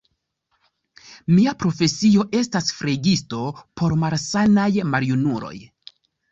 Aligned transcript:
Mia 1.39 1.53
profesio 1.65 2.25
estas 2.41 2.73
flegisto 2.79 3.45
por 3.83 3.97
malsanaj 4.07 4.69
maljunuloj. 4.97 5.57